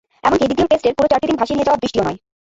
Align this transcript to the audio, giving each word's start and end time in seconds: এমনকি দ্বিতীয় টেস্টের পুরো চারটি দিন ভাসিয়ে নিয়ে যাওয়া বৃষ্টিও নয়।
এমনকি 0.27 0.45
দ্বিতীয় 0.47 0.67
টেস্টের 0.69 0.95
পুরো 0.97 1.07
চারটি 1.11 1.27
দিন 1.29 1.37
ভাসিয়ে 1.39 1.57
নিয়ে 1.57 1.67
যাওয়া 1.67 1.81
বৃষ্টিও 1.81 2.05
নয়। 2.07 2.17